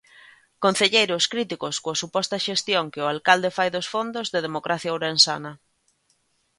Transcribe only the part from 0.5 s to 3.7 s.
Concelleiros críticos coa suposta xestión que o alcalde fai